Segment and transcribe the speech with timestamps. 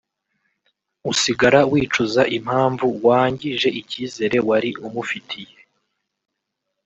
[1.11, 5.57] usigara wicuza impamvu wangije icyizere wari umufitiye